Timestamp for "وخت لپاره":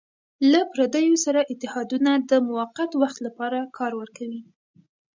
3.01-3.59